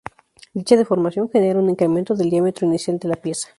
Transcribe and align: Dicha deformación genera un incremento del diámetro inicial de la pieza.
Dicha 0.55 0.77
deformación 0.77 1.29
genera 1.29 1.59
un 1.59 1.69
incremento 1.69 2.15
del 2.15 2.31
diámetro 2.31 2.65
inicial 2.65 2.97
de 2.97 3.07
la 3.09 3.17
pieza. 3.17 3.49